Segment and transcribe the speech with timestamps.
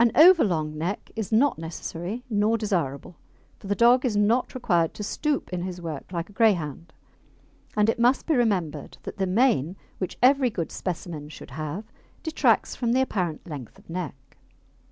[0.00, 3.14] An over long neck is not necessary, nor desirable,
[3.60, 6.92] for the dog is not required to stoop in his work like a Greyhound,
[7.76, 11.84] and it must be remembered that the mane, which every good specimen should have,
[12.24, 14.36] detracts from the apparent length of neck.